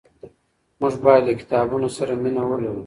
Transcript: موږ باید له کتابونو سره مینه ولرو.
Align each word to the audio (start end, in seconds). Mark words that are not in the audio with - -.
موږ 0.79 0.93
باید 1.05 1.23
له 1.27 1.33
کتابونو 1.39 1.87
سره 1.97 2.11
مینه 2.23 2.43
ولرو. 2.45 2.75